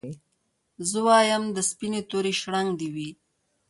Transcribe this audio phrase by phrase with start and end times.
[0.89, 3.09] زه وايم د سپيني توري شړنګ دي وي